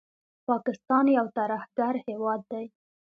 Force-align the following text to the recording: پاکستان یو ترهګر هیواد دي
پاکستان 0.47 1.05
یو 1.17 1.25
ترهګر 1.37 1.93
هیواد 2.07 2.41
دي 2.51 2.65